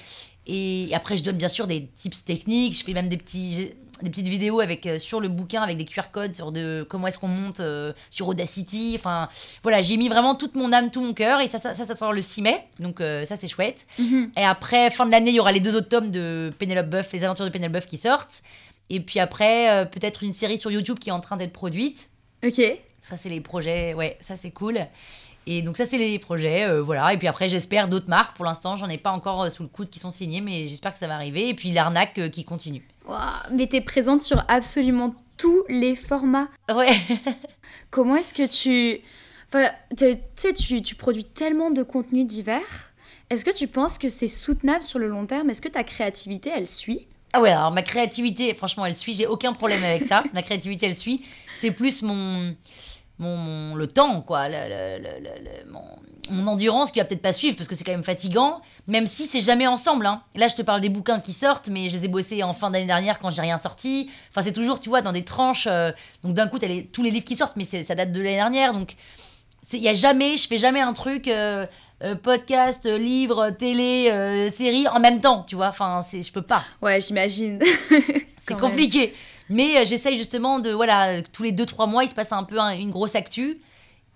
[0.47, 2.79] Et, après, je donne bien sûr des tips techniques.
[2.79, 3.71] Je fais même des, petits,
[4.03, 7.07] des petites vidéos avec, euh, sur le bouquin avec des QR codes sur de, comment
[7.07, 8.93] est-ce qu'on monte euh, sur Audacity.
[8.97, 9.29] Enfin,
[9.63, 11.41] voilà, j'ai mis vraiment toute mon âme, tout mon cœur.
[11.41, 12.65] Et ça, ça, ça, ça sort le 6 mai.
[12.79, 13.87] Donc, euh, ça, c'est chouette.
[13.99, 14.33] Mhm.
[14.37, 17.13] Et après, fin de l'année, il y aura les deux autres tomes de Penelope Buff,
[17.13, 18.43] Les aventures de Penelope Buff qui sortent.
[18.89, 22.11] Et puis après, peut-être une série sur YouTube qui est en train d'être produite.
[22.45, 22.61] Ok.
[23.01, 23.95] Ça, c'est les projets.
[23.95, 24.79] Ouais, ça, c'est cool.
[25.47, 26.65] Et donc, ça, c'est les projets.
[26.69, 27.13] euh, voilà.
[27.13, 28.37] Et puis après, j'espère d'autres marques.
[28.37, 30.99] Pour l'instant, j'en ai pas encore sous le coude qui sont signées, mais j'espère que
[30.99, 31.49] ça va arriver.
[31.49, 32.87] Et puis l'arnaque euh, qui continue.
[33.11, 36.49] Waouh, Mais t'es présente sur absolument tous les formats.
[36.73, 36.95] Ouais.
[37.91, 39.01] Comment est-ce que tu...
[39.49, 42.93] Enfin, tu tu sais, tu, tu produis tellement de contenus divers.
[43.29, 45.51] Est-ce que tu penses que c'est soutenable sur le long terme?
[45.51, 47.09] Est-ce que ta créativité, elle suit?
[47.33, 49.15] Ah ouais, alors ma créativité, franchement, elle suit.
[49.15, 50.23] J'ai aucun problème avec ça.
[50.35, 51.25] ma créativité, elle suit.
[51.55, 52.55] C'est plus mon,
[53.21, 54.49] mon, mon- le temps, quoi.
[54.49, 55.83] le- le- le- le- le- mon,
[56.33, 58.61] mon endurance qui va peut-être pas suivre parce que c'est quand même fatigant.
[58.89, 60.07] Même si c'est jamais ensemble.
[60.07, 60.23] hein.
[60.35, 62.71] Là, je te parle des bouquins qui sortent, mais je les ai bossés en fin
[62.71, 64.11] d'année dernière quand j'ai rien sorti.
[64.31, 65.69] Enfin, c'est toujours, tu vois, dans des tranches.
[65.71, 65.93] euh,
[66.25, 68.37] donc d'un coup, t'as les, tous les livres qui sortent, mais ça date de l'année
[68.37, 68.73] dernière.
[68.73, 68.97] Donc,
[69.73, 71.29] il y a jamais, je fais jamais un truc.
[71.29, 71.67] euh,
[72.03, 75.69] euh, podcast, livre, télé, série en même temps, tu vois.
[75.69, 76.65] Enfin, c'est, je peux pas.
[76.81, 77.59] Ouais, j'imagine.
[78.41, 78.75] C'est même.
[79.51, 82.59] Mais euh, j'essaye justement de, voilà, tous les 2-3 mois, il se passe un peu
[82.59, 83.61] un- une grosse actu.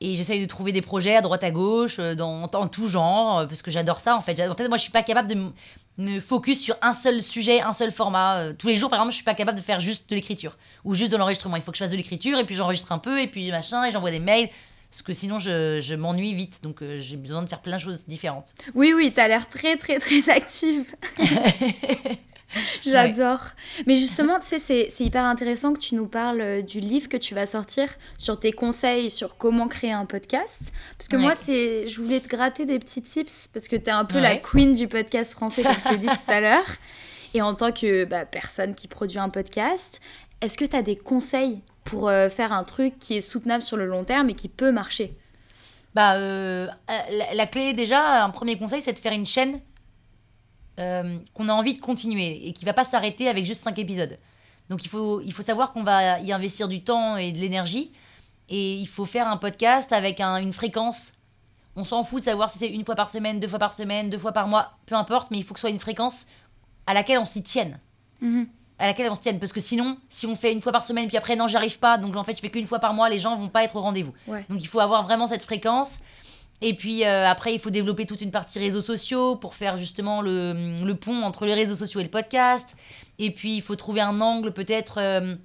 [0.00, 3.40] Et j'essaye de trouver des projets à droite à gauche, euh, dans, en tout genre,
[3.40, 4.40] euh, parce que j'adore ça en fait.
[4.40, 5.52] En fait, moi, je suis pas capable de,
[5.96, 8.52] me focus sur un seul sujet, un seul format.
[8.58, 10.94] Tous les jours, par exemple, je suis pas capable de faire juste de l'écriture ou
[10.94, 11.54] juste de l'enregistrement.
[11.56, 13.84] Il faut que je fasse de l'écriture et puis j'enregistre un peu et puis machin
[13.84, 14.50] et j'envoie des mails.
[14.94, 16.60] Parce que sinon, je, je m'ennuie vite.
[16.62, 18.54] Donc, euh, j'ai besoin de faire plein de choses différentes.
[18.76, 20.84] Oui, oui, t'as l'air très, très, très active.
[22.84, 23.40] J'adore.
[23.86, 27.16] Mais justement, tu sais, c'est- hyper intéressant que tu nous parles euh, du livre que
[27.16, 30.72] tu vas sortir sur tes conseils sur comment créer un podcast.
[30.96, 31.22] Parce que Ouais.
[31.22, 34.20] moi, c'est, je voulais te gratter des petits tips parce que tu es un peu
[34.20, 36.66] la queen du podcast français, comme je t'ai dit tout à l'heure.
[37.34, 40.00] Et en tant que bah, personne qui produit un podcast,
[40.40, 43.76] est-ce que tu as des conseils pour euh, faire un truc qui est soutenable sur
[43.76, 45.16] le long terme et qui peut marcher
[45.94, 49.60] Bah, euh, la, la clé, déjà, un premier conseil, c'est de faire une chaîne
[50.80, 54.18] euh, qu'on a envie de continuer et qui va pas s'arrêter avec juste 5 épisodes.
[54.70, 57.92] Donc, il faut, il faut savoir qu'on va y investir du temps et de l'énergie.
[58.48, 61.12] Et il faut faire un podcast avec un- une fréquence.
[61.76, 64.08] On s'en fout de savoir si c'est une fois par semaine, deux fois par semaine,
[64.10, 66.26] deux fois par mois, peu importe, mais il faut que ce soit une fréquence
[66.86, 67.78] à laquelle on s'y tienne.
[68.78, 69.38] À laquelle on se tienne.
[69.38, 71.78] Parce que sinon, si on fait une fois par semaine, puis après, non, j'y arrive
[71.78, 73.76] pas, donc en fait, je fais qu'une fois par mois, les gens vont pas être
[73.76, 74.12] au rendez-vous.
[74.26, 74.44] Ouais.
[74.48, 76.00] Donc il faut avoir vraiment cette fréquence.
[76.60, 80.22] Et puis euh, après, il faut développer toute une partie réseaux sociaux pour faire justement
[80.22, 82.74] le, le pont entre les réseaux sociaux et le podcast.
[83.18, 85.36] Et puis il faut trouver un angle peut-être euh,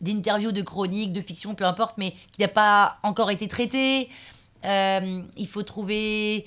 [0.00, 4.08] d'interview, de chronique, de fiction, peu importe, mais qui n'a pas encore été traité.
[4.64, 6.46] Euh, il faut trouver...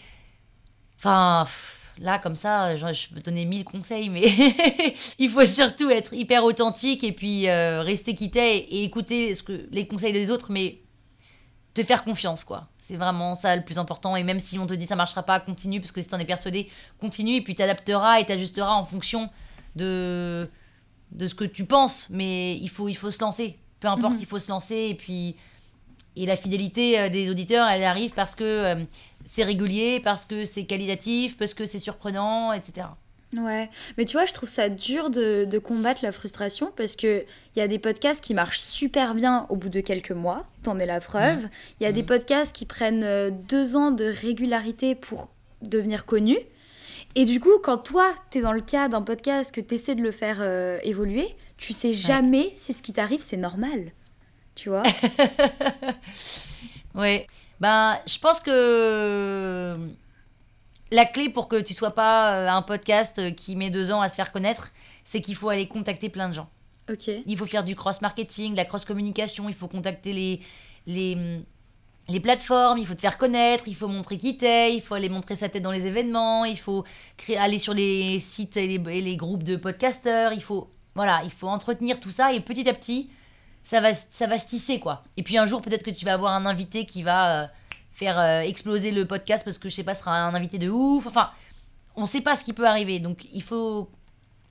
[0.98, 4.24] Enfin, pff, là, comme ça, genre, je peux donner mille conseils, mais
[5.20, 9.68] il faut surtout être hyper authentique et puis euh, rester quitté et écouter ce que,
[9.72, 10.80] les conseils des autres, mais
[11.74, 12.68] te faire confiance, quoi.
[12.80, 14.16] C'est vraiment ça le plus important.
[14.16, 16.26] Et même si on te dit ça marchera pas, continue, parce que si t'en es
[16.26, 19.30] persuadé, continue, et puis t'adapteras et t'ajusteras en fonction
[19.76, 20.50] de,
[21.12, 22.10] de ce que tu penses.
[22.10, 23.58] Mais il faut, il faut se lancer.
[23.80, 24.20] Peu importe, Mhm.
[24.22, 24.88] il faut se lancer.
[24.90, 25.36] Et puis,
[26.16, 28.76] et la fidélité euh, des auditeurs, elle arrive parce que euh,
[29.28, 32.88] c'est régulier, parce que c'est qualitatif, parce que c'est surprenant, etc.
[33.36, 37.26] Ouais, mais tu vois, je trouve ça dur de, de combattre la frustration parce que
[37.56, 40.80] il y a des podcasts qui marchent super bien au bout de quelques mois, t'en
[40.80, 41.50] es la preuve.
[41.80, 42.08] Il y a des Mhm.
[42.08, 45.28] podcasts qui prennent euh, deux ans de régularité pour
[45.62, 46.40] devenir connus.
[47.16, 50.12] Et du coup, quand toi, t'es dans le cas d'un podcast que t'essaies de le
[50.14, 53.92] faire euh, évoluer, tu sais jamais si ce qui t'arrive c'est normal.
[54.56, 54.84] Tu vois?
[56.96, 57.28] Ouais.
[57.60, 59.78] Ben, je pense que
[60.92, 64.10] la clé pour que tu sois pas euh, un podcast qui met deux ans à
[64.10, 64.72] se faire connaître,
[65.04, 66.50] c'est qu'il faut aller contacter plein de gens.
[66.90, 67.10] Ok.
[67.26, 70.40] Il faut faire du cross-marketing, de la cross-communication, il faut contacter les,
[70.86, 71.18] les,
[72.08, 75.10] les plateformes, il faut te faire connaître, il faut montrer qui t'es, il faut aller
[75.10, 76.86] montrer sa tête dans les événements, il faut
[77.18, 81.22] créer, aller sur les sites et les, et les groupes de podcasteurs, il faut, voilà,
[81.26, 83.10] il faut entretenir tout ça et petit à petit,
[83.68, 85.04] ça va, ça va se tisser quoi.
[85.18, 87.48] Et puis un jour, peut-être que tu vas avoir un invité qui va euh,
[87.92, 90.70] faire euh, exploser le podcast parce que je sais pas, ce sera un invité de
[90.70, 91.06] ouf.
[91.06, 91.32] Enfin,
[91.98, 93.90] on sait pas ce qui peut arriver, donc il faut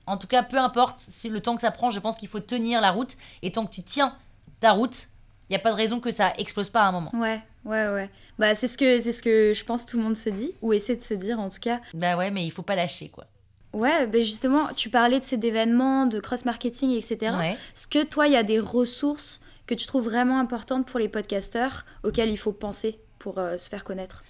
[0.05, 2.39] en tout cas, peu importe si le temps que ça prend, je pense qu'il faut
[2.39, 3.17] tenir la route.
[3.41, 4.15] Et tant que tu tiens
[4.59, 5.07] ta route,
[5.49, 7.11] il n'y a pas de raison que ça explose pas à un moment.
[7.15, 8.11] Ouais, ouais, ouais.
[8.37, 10.73] Bah, c'est ce que c'est ce que je pense tout le monde se dit ou
[10.73, 11.81] essaie de se dire en tout cas.
[11.95, 13.25] Bah ouais, mais il faut pas lâcher quoi.
[13.73, 17.17] Ouais, ben justement, tu parlais de ces événements, de cross-marketing, etc.
[17.37, 17.51] Ouais.
[17.53, 21.09] Est-ce que toi, il y a des ressources que tu trouves vraiment importantes pour les
[21.09, 24.23] podcasteurs auxquelles il faut penser pour euh, se faire connaître?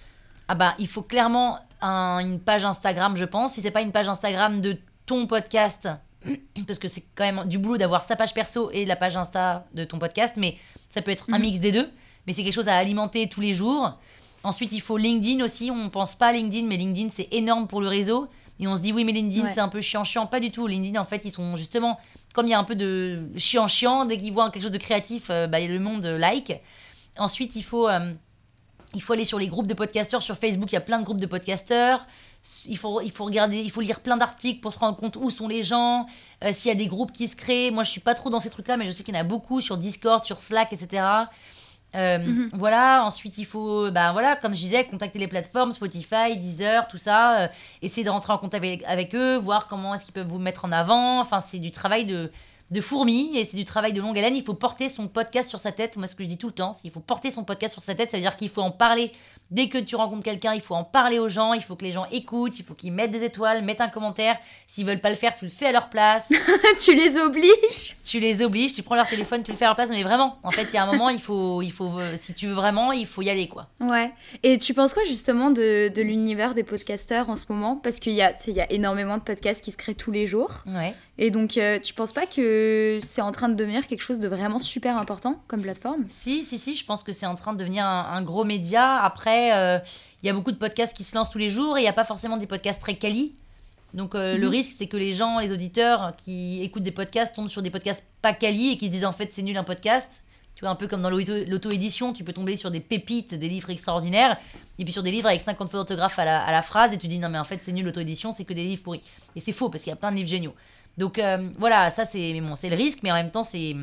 [0.48, 3.52] Ah bah, il faut clairement un- une page Instagram, je pense.
[3.54, 5.88] Si c'est pas une page Instagram de ton podcast,
[6.66, 9.66] parce que c'est quand même du boulot d'avoir sa page perso et la page Insta
[9.74, 10.56] de ton podcast, mais
[10.90, 11.42] ça peut être un Mhm.
[11.42, 11.88] mix des deux.
[12.26, 13.98] Mais c'est quelque chose à alimenter tous les jours.
[14.42, 15.70] Ensuite, il faut LinkedIn aussi.
[15.70, 18.28] On pense pas à LinkedIn, mais LinkedIn, c'est énorme pour le réseau.
[18.60, 19.52] Et on se dit, oui, mais LinkedIn, Ouais.
[19.52, 20.26] c'est un peu chiant-chiant.
[20.26, 20.66] Pas du tout.
[20.66, 21.98] LinkedIn, en fait, ils sont justement,
[22.34, 25.28] comme il y a un peu de chiant-chiant, dès qu'ils voient quelque chose de créatif,
[25.30, 26.52] euh, bah, le monde like.
[27.18, 28.12] Ensuite, il faut, euh,
[28.94, 30.22] il faut aller sur les groupes de podcasteurs.
[30.22, 32.06] Sur Facebook, il y a plein de groupes de podcasteurs.
[32.66, 35.28] Il faut, il faut regarder, il faut lire plein d'articles pour se rendre compte où
[35.30, 36.06] sont les gens,
[36.44, 37.70] euh, s'il y a des groupes qui se créent.
[37.70, 39.24] Moi, je suis pas trop dans ces trucs-là, mais je sais qu'il y en a
[39.24, 41.04] beaucoup sur Discord, sur Slack, etc.
[41.94, 42.50] Euh, Mhm.
[42.52, 43.02] Voilà.
[43.04, 47.40] Ensuite, il faut, bah voilà, comme je disais, contacter les plateformes, Spotify, Deezer, tout ça.
[47.42, 47.48] euh,
[47.82, 50.64] essayer de rentrer en contact avec, avec eux, voir comment est-ce qu'ils peuvent vous mettre
[50.66, 51.20] en avant.
[51.20, 52.30] Enfin, c'est du travail de
[52.70, 54.36] de fourmi et c'est du travail de longue haleine.
[54.36, 55.96] Il faut porter son podcast sur sa tête.
[55.96, 57.80] Moi, ce que je dis tout le temps, c'est qu'il faut porter son podcast sur
[57.82, 58.10] sa tête.
[58.10, 59.10] Ça veut dire qu'il faut en parler
[59.50, 60.54] dès que tu rencontres quelqu'un.
[60.54, 61.52] Il faut en parler aux gens.
[61.52, 62.58] Il faut que les gens écoutent.
[62.58, 64.36] Il faut qu'ils mettent des étoiles, mettent un commentaire.
[64.66, 66.30] S'ils veulent pas le faire, tu le fais à leur place.
[66.80, 68.72] Tu les obliges tu les obliges.
[68.72, 69.90] Tu prends leur téléphone, tu le fais à leur place.
[69.90, 72.46] Mais vraiment, en fait, il y a un moment, il faut, il faut, si tu
[72.46, 73.66] veux vraiment, il faut y aller, quoi.
[73.80, 74.10] Ouais.
[74.42, 77.76] Et tu penses quoi justement de, de l'univers des podcasteurs en ce moment?
[77.76, 80.24] Parce qu'il y, a- il y a énormément de podcasts qui se créent tous les
[80.24, 80.62] jours.
[80.66, 80.94] Ouais.
[81.18, 84.28] Et donc, euh, tu penses pas que c'est en train de devenir quelque chose de
[84.28, 86.04] vraiment super important comme plateforme?
[86.08, 89.02] Si, si, si, je pense que c'est en train de devenir un, un gros média.
[89.02, 89.78] Après, euh,
[90.22, 91.88] il y a beaucoup de podcasts qui se lancent tous les jours et il n'y
[91.88, 93.34] a pas forcément des podcasts très quali.
[93.94, 94.52] Donc euh, le Mhm.
[94.52, 98.04] risque, c'est que les gens, les auditeurs qui écoutent des podcasts tombent sur des podcasts
[98.20, 100.22] pas quali et qui se disent en fait c'est nul un podcast.
[100.54, 103.48] Tu vois, un peu comme dans l'auto- l'auto-édition, tu peux tomber sur des pépites, des
[103.48, 104.36] livres extraordinaires,
[104.80, 106.98] et puis sur des livres avec 50 fautes d'orthographe à la, à la phrase, et
[106.98, 109.00] tu dis non mais en fait c'est nul l'auto-édition, c'est que des livres pourris.
[109.36, 110.54] Et c'est faux parce qu'il y a plein de livres géniaux.
[110.98, 113.76] Donc euh, voilà, ça c'est mais bon, c'est le risque, mais en même temps c'est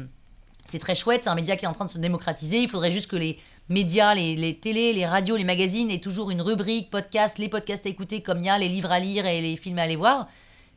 [0.79, 2.61] très chouette, c'est un média qui est en train de se démocratiser.
[2.61, 3.39] Il faudrait juste que les
[3.69, 7.85] médias, les, les télés, les radios, les magazines aient toujours une rubrique podcast, les podcasts
[7.85, 9.95] à écouter, comme il y a les livres à lire et les films à aller
[9.95, 10.27] voir.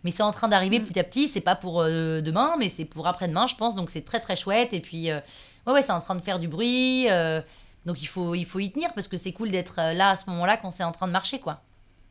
[0.05, 1.29] Mais c'est en train d'arriver petit à petit.
[1.29, 3.75] C'est pas pour euh, demain, mais c'est pour après-demain, je pense.
[3.75, 4.73] Donc c'est très très chouette.
[4.73, 5.21] Et puis, euh,
[5.67, 7.11] ouais, ouais, c'est en train de faire du bruit.
[7.11, 7.41] euh,
[7.85, 10.17] donc il faut, il faut y tenir parce que c'est cool d'être euh, là à
[10.17, 11.63] ce moment-là quand c'est en train de marcher, quoi.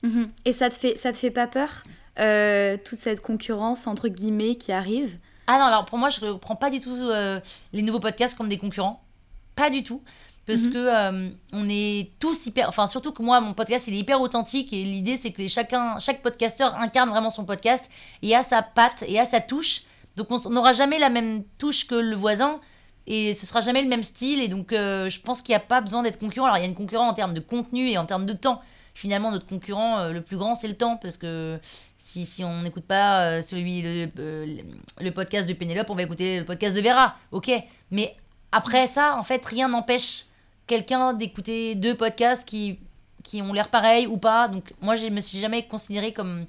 [0.03, 0.29] Mhm.
[0.45, 1.83] Et ça te fait, ça te fait pas peur
[2.83, 5.19] toute cette concurrence entre guillemets qui arrive?
[5.45, 6.95] Ah non, alors pour moi, je ne prends pas du tout
[7.73, 9.03] les nouveaux podcasts comme des concurrents.
[9.55, 10.01] Pas du tout.
[10.47, 10.71] Parce Mhm.
[10.73, 12.69] que euh, on est tous hyper.
[12.69, 14.71] Enfin, surtout que moi, mon podcast, il est hyper authentique.
[14.73, 17.89] Et l'idée, c'est que les- chacun, chaque podcasteur incarne vraiment son podcast
[18.21, 19.81] et a sa patte et a sa touche.
[20.15, 22.59] Donc, on n'aura jamais la même touche que le voisin.
[23.07, 24.41] Et ce sera jamais le même style.
[24.41, 26.45] Et donc, euh, je pense qu'il n'y a pas besoin d'être concurrent.
[26.47, 28.61] Alors, il y a une concurrent en termes de contenu et en termes de temps.
[28.93, 30.97] Finalement, notre concurrent euh, le plus grand, c'est le temps.
[30.97, 31.59] Parce que
[31.99, 34.57] si, si on n'écoute pas euh, celui, le, le-
[35.01, 37.15] le podcast de Pénélope, on va écouter le podcast de Vera.
[37.31, 37.51] Ok.
[37.91, 38.15] Mais
[38.51, 40.25] après ça, en fait, rien n'empêche
[40.67, 42.79] quelqu'un d'écouter deux podcasts qui,
[43.23, 44.47] qui ont l'air pareils ou pas.
[44.47, 46.45] Donc, moi, je me suis jamais considéré comme,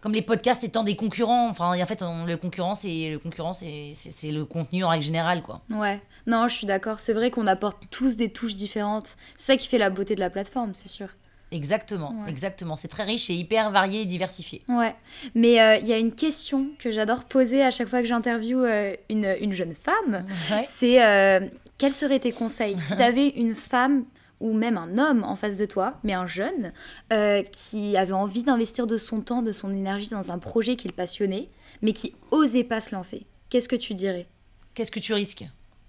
[0.00, 1.48] comme les podcasts étant des concurrents.
[1.48, 3.94] Enfin, en fait, on- le concurrent, c'est le concurrent, c'est
[4.30, 5.62] le contenu en règle générale, quoi.
[5.70, 6.00] Ouais.
[6.26, 7.00] Non, je suis d'accord.
[7.00, 9.16] C'est vrai qu'on apporte tous des touches différentes.
[9.36, 11.08] C'est ça qui fait la beauté de la plateforme, c'est sûr.
[11.52, 12.30] Exactement, Ouais.
[12.30, 12.74] exactement.
[12.74, 14.62] C'est très riche et hyper varié et diversifié.
[14.68, 14.94] Ouais,
[15.36, 18.64] mais euh, il y a une question que j'adore poser à chaque fois que j'interviewe
[18.64, 20.26] euh, une, une jeune femme.
[20.50, 20.62] Ouais.
[20.64, 21.46] C'est euh,
[21.78, 24.04] quels seraient tes conseils si tu avais une femme
[24.40, 26.72] ou même un homme en face de toi, mais un jeune,
[27.12, 30.88] euh, qui avait envie d'investir de son temps, de son énergie dans un projet qui
[30.88, 31.48] le passionnait,
[31.82, 33.26] mais qui osait pas se lancer.
[33.48, 34.26] Qu'est-ce que tu dirais?
[34.74, 35.44] Qu'est-ce que tu risques?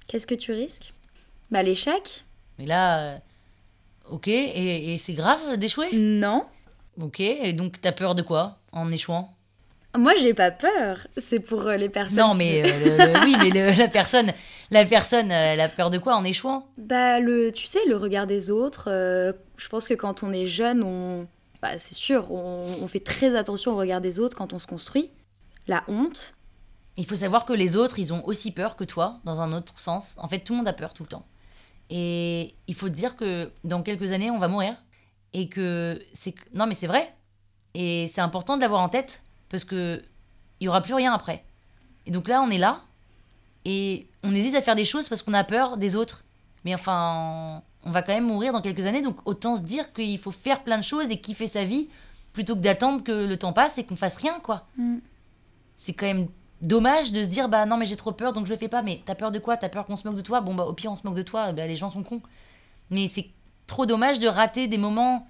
[0.08, 0.94] Qu'est-ce que tu risques?
[1.52, 2.24] Bah l'échec.
[2.60, 3.18] Mais là, euh,
[4.10, 5.90] ok, et, et c'est grave d'échouer?
[5.94, 6.46] Non.
[7.00, 9.35] Ok, et donc t'as peur de quoi en échouant?
[9.98, 11.08] Moi j'ai pas peur.
[11.18, 12.18] C'est pour euh, les personnes.
[12.20, 12.66] Non, mais euh,
[13.14, 14.32] le- le- oui, mais le- la personne,
[14.72, 16.68] la personne, euh, elle a peur de quoi en échouant?
[16.78, 20.48] Bah, le, tu sais, le regard des autres, euh, je pense que quand on est
[20.48, 21.28] jeune, on,
[21.62, 24.68] bah, c'est sûr, on, on fait très attention au regard des autres quand on se
[24.68, 25.12] construit.
[25.68, 26.34] La honte,
[26.98, 29.78] Il faut savoir que les autres, ils ont aussi peur que toi, dans un autre
[29.80, 30.16] sens.
[30.18, 31.26] En fait, tout le monde a peur tout le temps.
[31.90, 34.76] Et il faut te dire que dans quelques années, on va mourir.
[35.34, 36.34] Et que c'est.
[36.54, 37.14] Non, mais c'est vrai.
[37.74, 39.22] Et c'est important de l'avoir en tête,
[39.56, 40.04] parce que
[40.60, 41.44] il y aura plus rien après.
[42.06, 42.82] Et donc là, on est là,
[43.64, 46.24] et on hésite à faire des choses parce qu'on a peur des autres.
[46.66, 50.18] Mais enfin, on va quand même mourir dans quelques années, donc autant se dire qu'il
[50.20, 51.88] faut faire plein de choses et kiffer sa vie,
[52.34, 54.68] plutôt que d'attendre que le temps passe et qu'on fasse rien, quoi.
[54.78, 54.98] Mm.
[55.78, 56.28] C'est quand même
[56.62, 58.82] dommage de se dire bah non mais j'ai trop peur donc je le fais pas
[58.82, 59.58] mais t'as peur de quoi?
[59.58, 60.42] T'as peur qu'on se moque de toi?
[60.42, 62.22] Bon bah au pire on se moque de toi bah les gens sont cons
[62.90, 63.30] mais c'est
[63.68, 65.28] trop dommage de rater des moments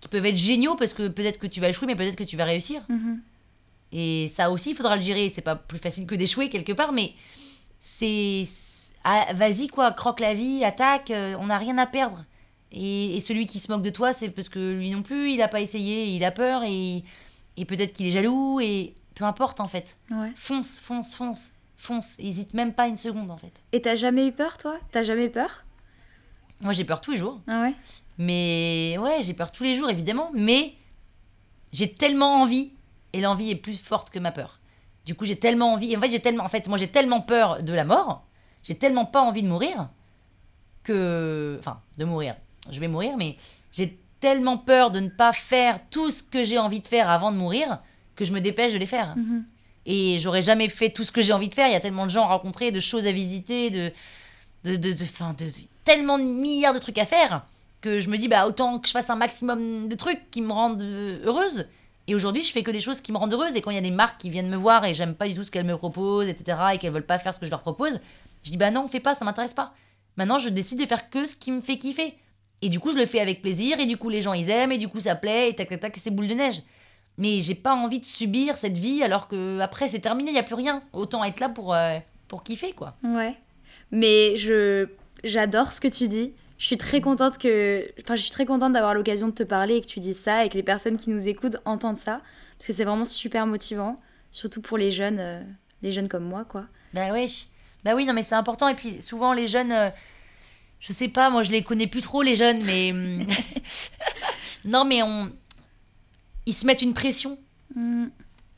[0.00, 2.36] qui peuvent être géniaux parce que peut-être que tu vas échouer mais peut-être que tu
[2.36, 2.82] vas réussir
[3.92, 6.92] et ça aussi il faudra le gérer c'est pas plus facile que d'échouer quelque part
[6.92, 7.12] mais
[7.80, 8.44] c'est
[9.04, 12.24] ah, vas-y quoi croque la vie attaque euh, on n'a rien à perdre
[12.72, 15.42] et, et celui qui se moque de toi c'est parce que lui non plus il
[15.42, 17.04] a pas essayé il a peur et,
[17.56, 20.32] et peut-être qu'il est jaloux et peu importe en fait ouais.
[20.34, 22.18] fonce, fonce, fonce, fonce.
[22.18, 23.52] Hésite même pas une seconde en fait.
[23.72, 24.78] Et t'as jamais eu peur, toi?
[24.90, 25.64] T'as jamais eu peur?
[26.60, 27.40] Moi j'ai peur tous les jours.
[27.46, 27.74] Ah ouais?
[28.18, 30.30] Mais ouais, j'ai peur tous les jours évidemment.
[30.34, 30.74] Mais
[31.72, 32.72] j'ai tellement envie
[33.16, 34.60] et l'envie est plus forte que ma peur.
[35.06, 35.92] Du coup j'ai tellement envie.
[35.92, 38.24] Et en fait j'ai tellement, en fait moi j'ai tellement peur de la mort.
[38.62, 39.88] J'ai tellement pas envie de mourir
[40.82, 42.34] que, enfin de mourir.
[42.70, 43.36] Je vais mourir, mais
[43.72, 47.30] j'ai tellement peur de ne pas faire tout ce que j'ai envie de faire avant
[47.32, 47.80] de mourir
[48.16, 49.16] que je me dépêche de les faire.
[49.16, 49.44] Mhm.
[49.86, 51.66] Et j'aurais jamais fait tout ce que j'ai envie de faire.
[51.66, 53.92] Il y a tellement de gens à rencontrer, de choses à visiter, de,
[54.64, 55.50] de, de, de- 'fin, de- de-
[55.84, 57.44] tellement de milliards de trucs à faire
[57.82, 60.52] que je me dis bah autant que je fasse un maximum de trucs qui me
[60.52, 61.68] rendent heureuse.
[62.06, 63.56] Et aujourd'hui, je fais que des choses qui me rendent heureuse.
[63.56, 65.34] Et quand il y a des marques qui viennent me voir et j'aime pas du
[65.34, 67.60] tout ce qu'elles me proposent, etc., et qu'elles veulent pas faire ce que je leur
[67.60, 68.00] propose,
[68.44, 69.74] je dis bah non, fais pas, ça m'intéresse pas.
[70.16, 72.14] Maintenant, je décide de faire que ce qui me fait kiffer.
[72.62, 74.72] Et du coup, je le fais avec plaisir, et du coup, les gens ils aiment,
[74.72, 76.62] et du coup, ça plaît, et tac tac tac, et c'est boule de neige.
[77.16, 80.38] Mais j'ai pas envie de subir cette vie alors que après c'est terminé, il y
[80.38, 80.82] a plus rien.
[80.92, 82.96] Autant être là pour, euh, pour kiffer quoi.
[83.04, 83.34] Ouais.
[83.90, 84.88] Mais je
[85.22, 86.32] j'adore ce que tu dis.
[86.58, 89.76] Je suis très contente que enfin je suis très contente d'avoir l'occasion de te parler
[89.76, 92.20] et que tu dises ça et que les personnes qui nous écoutent entendent ça
[92.58, 93.96] parce que c'est vraiment super motivant,
[94.30, 95.42] surtout pour les jeunes euh,
[95.82, 96.66] les jeunes comme moi quoi.
[96.92, 97.48] Bah oui,
[97.84, 98.68] bah oui, non mais c'est important.
[98.68, 99.90] Et puis souvent les jeunes, euh,
[100.78, 103.26] je sais pas, moi je les connais plus trop les jeunes, mais hum,
[104.64, 105.32] non mais on,
[106.46, 107.36] ils se mettent une pression
[107.74, 108.06] Mm.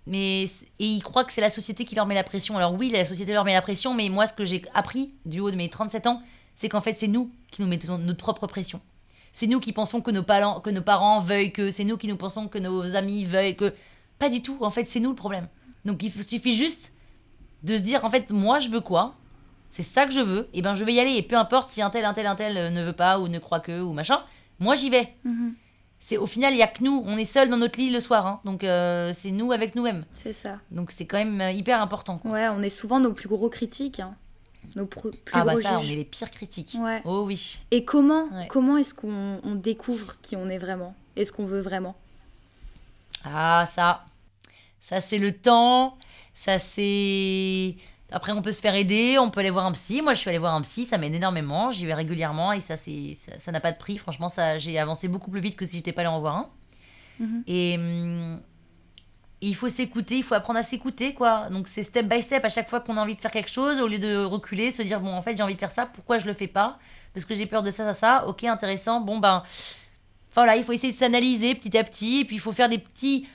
[0.09, 2.56] Mais et ils croient que c'est la société qui leur met la pression.
[2.56, 5.40] Alors oui, la société leur met la pression, mais moi, ce que j'ai appris du
[5.40, 6.22] haut de mes 37 ans,
[6.56, 8.80] c'est qu'en fait, c'est nous qui nous mettons notre propre pression.
[9.30, 12.08] C'est nous qui pensons que nos, parents, que nos parents veuillent que, c'est nous qui
[12.08, 13.72] nous pensons que nos amis veuillent que.
[14.18, 14.56] Pas du tout.
[14.62, 15.46] En fait, c'est nous le problème.
[15.84, 16.92] Donc il suffit juste
[17.62, 19.14] de se dire, en fait, moi, je veux quoi?
[19.70, 20.48] C'est ça que je veux.
[20.54, 21.12] Et ben, je vais y aller.
[21.16, 23.28] Et peu importe si un tel, un tel, un tel euh, ne veut pas ou
[23.28, 24.20] ne croit que ou machin.
[24.58, 25.12] Moi, j'y vais.
[25.24, 25.54] Mhm.
[25.98, 27.02] C'est au final, il y a que nous.
[27.06, 28.26] On est seuls dans notre lit le soir.
[28.26, 28.40] hein.
[28.46, 30.04] Donc euh, c'est nous avec nous-mêmes.
[30.14, 30.60] C'est ça.
[30.70, 32.16] Donc c'est quand même euh, hyper important.
[32.18, 32.30] quoi.
[32.30, 34.00] Ouais, on est souvent nos plus gros critiques.
[34.00, 34.14] hein.
[34.74, 36.76] Nos plus Ah bah gros ça, on est les pires critiques.
[36.81, 37.00] Ouais.
[37.05, 37.61] Oh oui.
[37.70, 38.46] Et comment, Ouais.
[38.48, 40.94] comment est-ce qu'on on découvre qui on est vraiment?
[41.16, 41.94] Et ce qu'on veut vraiment?
[43.24, 44.05] Ah ça,
[44.81, 45.96] ça c'est le temps.
[46.35, 47.76] Ça c'est.
[48.12, 50.00] Après on peut se faire aider, on peut aller voir un psy.
[50.02, 51.72] Moi je suis allée voir un psy, ça m'aide énormément.
[51.72, 53.98] J'y vais régulièrement et ça c'est ça n'a pas de prix.
[53.98, 56.48] Franchement ça j'ai avancé beaucoup plus vite que si j'étais pas allée en voir un.
[57.18, 57.42] Mhm.
[57.46, 57.79] Et
[59.40, 61.49] il faut s'écouter, il faut apprendre à s'écouter quoi.
[61.51, 63.81] Donc c'est step by step à chaque fois qu'on a envie de faire quelque chose,
[63.81, 66.18] au lieu de reculer, se dire bon en fait j'ai envie de faire ça, pourquoi
[66.18, 66.79] je le fais pas?
[67.12, 68.27] Parce que j'ai peur de ça, ça, ça.
[68.29, 69.01] Ok intéressant.
[69.01, 69.42] Bon ben
[70.35, 72.79] voilà, il faut essayer de s'analyser petit à petit et puis il faut faire des
[72.79, 73.27] petits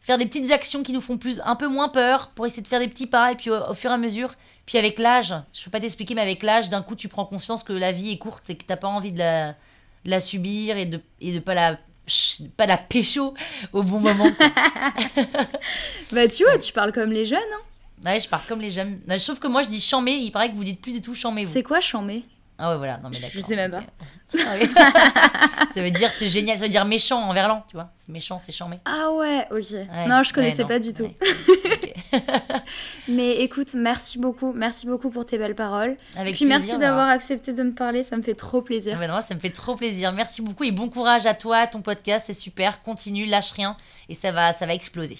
[0.00, 2.68] faire des petites actions qui nous font plus un peu moins peur pour essayer de
[2.68, 5.64] faire des petits pas et puis au, fur et à mesure puis avec l'âge je
[5.64, 8.18] peux pas t'expliquer mais avec l'âge d'un coup tu prends conscience que la vie est
[8.18, 11.38] courte et que t'as pas envie de la, de la subir et de et de
[11.38, 11.78] pas la
[12.56, 13.34] pas la pécho
[13.72, 14.26] au bon moment.
[16.12, 17.38] Bah tu vois, tu parles comme les jeunes.
[17.38, 18.04] hein.
[18.10, 20.56] ouais je pars comme les jeunes sauf que moi je dis chamé il paraît que
[20.56, 22.22] vous dites plus du tout chamé C'est quoi chambé
[22.58, 23.84] ah ouais voilà non mais Je d'accord sais même ok.
[24.46, 28.10] Ah ça veut dire c'est génial ça veut dire méchant en verlan tu vois c'est
[28.12, 29.70] méchant c'est chamé Ah ouais, ok.
[29.72, 31.02] Ouais, non, je ouais, connaissais non, pas du tout.
[31.04, 31.89] ouais.
[33.08, 35.96] Mais écoute, merci beaucoup, merci beaucoup pour tes belles paroles.
[36.16, 38.98] Avec Puis merci d'avoir accepté de me parler, ça me fait trop Ah plaisir.
[38.98, 40.12] bah non, ça me fait trop plaisir.
[40.12, 42.82] Merci beaucoup et bon courage à toi, à ton podcast, c'est super.
[42.82, 43.76] Continue, lâche rien
[44.08, 45.18] et ça va, ça va exploser.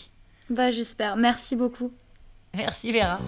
[0.48, 1.16] Bah j'espère.
[1.16, 1.92] Merci beaucoup.
[2.54, 3.18] Merci Vera.